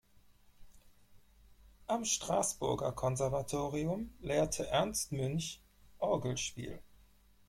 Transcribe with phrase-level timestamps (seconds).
[1.85, 5.61] Am Straßburger Konservatorium lehrte Ernst Münch
[5.99, 6.79] Orgelspiel.